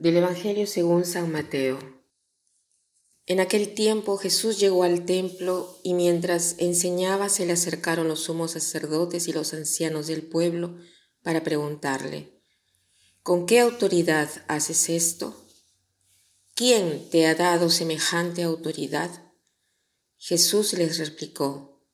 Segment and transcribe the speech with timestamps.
[0.00, 1.78] Del Evangelio según San Mateo.
[3.26, 8.52] En aquel tiempo Jesús llegó al templo y mientras enseñaba se le acercaron los sumos
[8.52, 10.78] sacerdotes y los ancianos del pueblo
[11.22, 12.40] para preguntarle,
[13.22, 15.36] ¿con qué autoridad haces esto?
[16.54, 19.10] ¿Quién te ha dado semejante autoridad?
[20.16, 21.84] Jesús les replicó,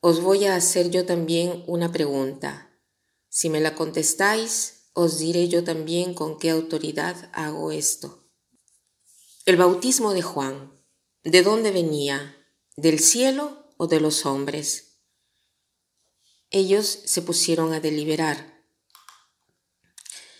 [0.00, 2.74] Os voy a hacer yo también una pregunta.
[3.28, 8.24] Si me la contestáis, os diré yo también con qué autoridad hago esto.
[9.44, 10.72] El bautismo de Juan,
[11.24, 12.36] ¿de dónde venía?
[12.76, 15.00] ¿Del cielo o de los hombres?
[16.50, 18.64] Ellos se pusieron a deliberar.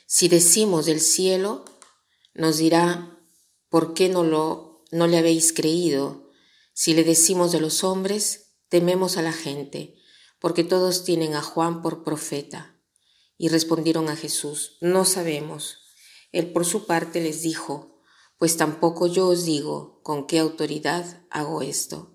[0.06, 1.64] Si decimos del cielo,
[2.32, 3.18] nos dirá,
[3.68, 6.30] ¿por qué no, lo, no le habéis creído?
[6.72, 9.96] Si le decimos de los hombres, tememos a la gente,
[10.38, 12.73] porque todos tienen a Juan por profeta.
[13.36, 15.78] Y respondieron a Jesús, no sabemos.
[16.32, 18.00] Él por su parte les dijo,
[18.38, 22.14] pues tampoco yo os digo con qué autoridad hago esto.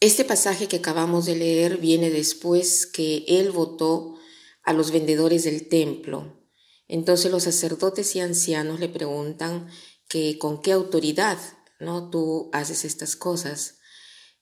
[0.00, 4.16] Este pasaje que acabamos de leer viene después que él votó
[4.62, 6.42] a los vendedores del templo.
[6.88, 9.68] Entonces los sacerdotes y ancianos le preguntan
[10.08, 11.38] que con qué autoridad
[11.80, 13.78] no tú haces estas cosas.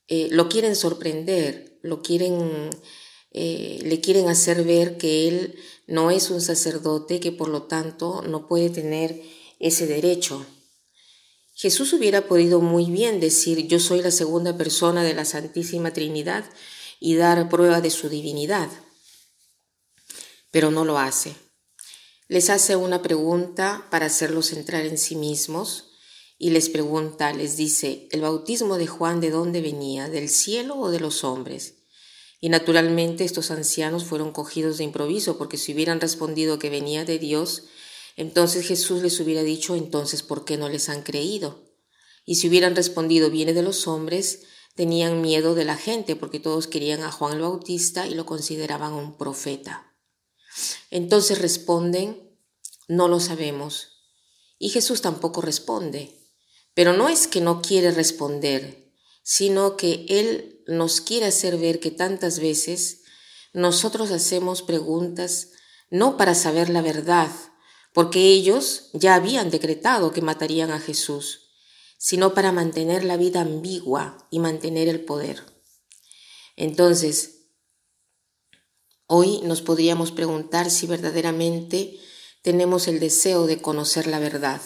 [0.08, 2.70] Eh, lo quieren sorprender, lo quieren
[3.34, 8.22] eh, le quieren hacer ver que él no es un sacerdote, que por lo tanto
[8.22, 9.20] no puede tener
[9.58, 10.46] ese derecho.
[11.54, 16.44] Jesús hubiera podido muy bien decir yo soy la segunda persona de la Santísima Trinidad
[17.00, 18.68] y dar prueba de su divinidad,
[20.50, 21.34] pero no lo hace.
[22.28, 25.90] Les hace una pregunta para hacerlos entrar en sí mismos
[26.38, 30.08] y les pregunta, les dice, ¿el bautismo de Juan de dónde venía?
[30.08, 31.73] ¿Del cielo o de los hombres?
[32.44, 37.18] Y naturalmente estos ancianos fueron cogidos de improviso, porque si hubieran respondido que venía de
[37.18, 37.68] Dios,
[38.16, 41.64] entonces Jesús les hubiera dicho, entonces, ¿por qué no les han creído?
[42.26, 44.42] Y si hubieran respondido, viene de los hombres,
[44.74, 48.92] tenían miedo de la gente, porque todos querían a Juan el Bautista y lo consideraban
[48.92, 49.96] un profeta.
[50.90, 52.38] Entonces responden,
[52.88, 54.02] no lo sabemos.
[54.58, 56.14] Y Jesús tampoco responde.
[56.74, 58.83] Pero no es que no quiere responder,
[59.24, 63.00] sino que Él nos quiere hacer ver que tantas veces
[63.52, 65.48] nosotros hacemos preguntas
[65.90, 67.30] no para saber la verdad,
[67.92, 71.50] porque ellos ya habían decretado que matarían a Jesús,
[71.96, 75.42] sino para mantener la vida ambigua y mantener el poder.
[76.56, 77.46] Entonces,
[79.06, 81.98] hoy nos podríamos preguntar si verdaderamente
[82.42, 84.60] tenemos el deseo de conocer la verdad.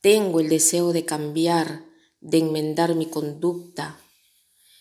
[0.00, 4.00] Tengo el deseo de cambiar de enmendar mi conducta.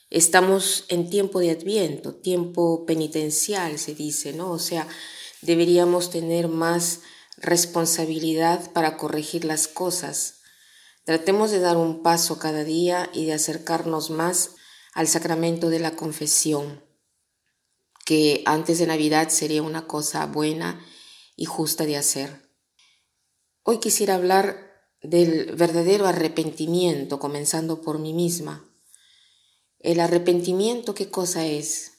[0.10, 4.52] Estamos en tiempo de adviento, tiempo penitencial, se dice, ¿no?
[4.52, 4.88] O sea,
[5.42, 7.02] deberíamos tener más
[7.38, 10.42] responsabilidad para corregir las cosas.
[11.04, 14.56] Tratemos de dar un paso cada día y de acercarnos más
[14.94, 16.84] al sacramento de la confesión,
[18.06, 20.84] que antes de Navidad sería una cosa buena
[21.36, 22.50] y justa de hacer.
[23.64, 24.65] Hoy quisiera hablar
[25.08, 28.70] del verdadero arrepentimiento, comenzando por mí misma.
[29.80, 31.92] El arrepentimiento, ¿qué cosa es?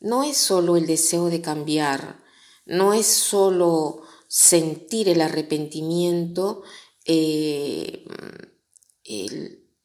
[0.00, 2.22] No es solo el deseo de cambiar,
[2.66, 6.62] no es solo sentir el arrepentimiento,
[7.06, 8.04] eh,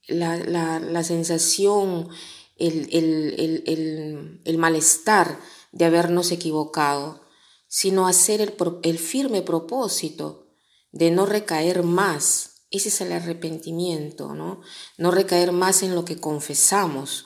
[0.08, 2.10] la, sensación,
[2.58, 5.40] el, malestar
[5.72, 7.22] de habernos equivocado,
[7.68, 10.48] sino hacer el firme propósito
[10.92, 14.62] de no recaer más ese es el arrepentimiento, ¿no?
[14.98, 17.26] No recaer más en lo que confesamos.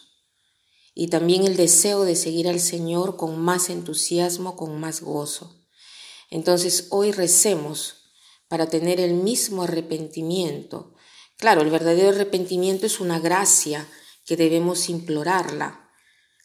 [0.96, 5.66] Y también el deseo de seguir al Señor con más entusiasmo, con más gozo.
[6.30, 8.04] Entonces hoy recemos
[8.48, 10.94] para tener el mismo arrepentimiento.
[11.38, 13.88] Claro, el verdadero arrepentimiento es una gracia
[14.26, 15.90] que debemos implorarla.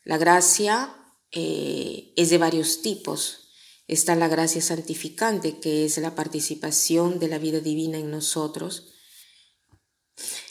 [0.04, 0.94] La gracia
[1.30, 3.47] eh, es de varios tipos.
[3.88, 8.92] Está la gracia santificante, que es la participación de la vida divina en nosotros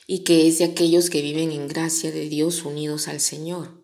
[0.07, 3.83] y que es de aquellos que viven en gracia de Dios unidos al Señor.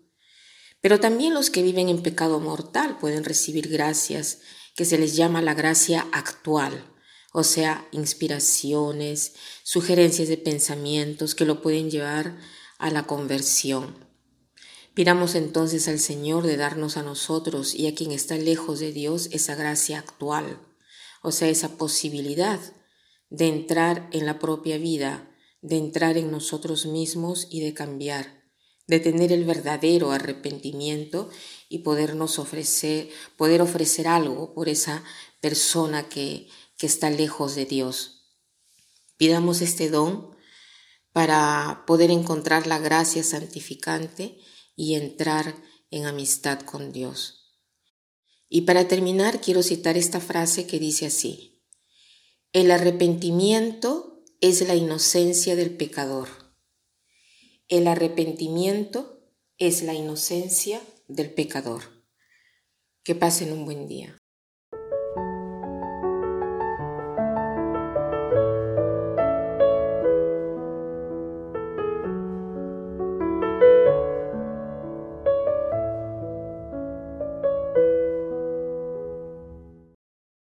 [0.81, 4.39] Pero también los que viven en pecado mortal pueden recibir gracias
[4.75, 6.91] que se les llama la gracia actual,
[7.31, 9.33] o sea, inspiraciones,
[9.63, 12.37] sugerencias de pensamientos que lo pueden llevar
[12.79, 14.12] a la conversión.
[14.93, 19.29] Pidamos entonces al Señor de darnos a nosotros y a quien está lejos de Dios
[19.31, 20.59] esa gracia actual,
[21.21, 22.59] o sea, esa posibilidad
[23.29, 25.31] de entrar en la propia vida,
[25.61, 28.43] de entrar en nosotros mismos y de cambiar,
[28.85, 31.29] de tener el verdadero arrepentimiento
[31.69, 35.03] y podernos ofrecer, poder ofrecer algo por esa
[35.41, 38.25] persona que que está lejos de Dios.
[39.17, 40.35] Pidamos este don
[41.11, 44.37] para poder encontrar la gracia santificante
[44.75, 45.55] y entrar
[45.91, 47.59] en amistad con Dios.
[48.49, 51.61] Y para terminar, quiero citar esta frase que dice así,
[52.51, 56.29] el arrepentimiento es la inocencia del pecador.
[57.67, 59.23] El arrepentimiento
[59.57, 62.05] es la inocencia del pecador.
[63.03, 64.22] Que pasen un buen día.